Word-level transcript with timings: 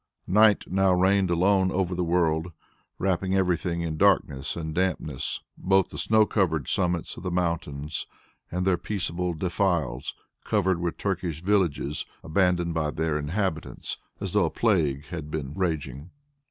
Night 0.25 0.63
now 0.65 0.91
reigned 0.95 1.29
alone 1.29 1.71
over 1.71 1.93
the 1.93 2.03
world, 2.03 2.51
wrapping 2.97 3.35
everything 3.35 3.81
in 3.81 3.97
darkness 3.97 4.55
and 4.55 4.73
dampness 4.73 5.41
both 5.59 5.89
the 5.89 5.99
snow 5.99 6.25
covered 6.25 6.67
summits 6.67 7.17
of 7.17 7.21
the 7.21 7.29
mountains 7.29 8.07
and 8.51 8.65
their 8.65 8.77
peaceable 8.79 9.35
defiles 9.35 10.15
covered 10.43 10.79
with 10.81 10.97
Turkish 10.97 11.43
villages 11.43 12.07
abandoned 12.23 12.73
by 12.73 12.89
their 12.89 13.15
inhabitants 13.19 13.99
as 14.19 14.33
though 14.33 14.45
a 14.45 14.49
plague 14.49 15.05
had 15.09 15.29
been 15.29 15.53
raging. 15.53 16.09